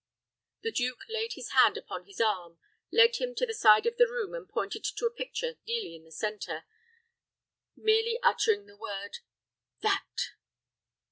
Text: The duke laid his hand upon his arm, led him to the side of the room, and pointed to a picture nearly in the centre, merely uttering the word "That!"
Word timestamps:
The 0.63 0.71
duke 0.71 1.03
laid 1.09 1.33
his 1.33 1.49
hand 1.51 1.77
upon 1.77 2.05
his 2.05 2.19
arm, 2.19 2.57
led 2.91 3.17
him 3.17 3.35
to 3.35 3.45
the 3.45 3.53
side 3.53 3.85
of 3.85 3.97
the 3.97 4.07
room, 4.07 4.33
and 4.33 4.49
pointed 4.49 4.83
to 4.83 5.05
a 5.05 5.11
picture 5.13 5.59
nearly 5.67 5.93
in 5.95 6.05
the 6.05 6.11
centre, 6.11 6.63
merely 7.75 8.17
uttering 8.23 8.65
the 8.65 8.77
word 8.77 9.19
"That!" 9.81 10.31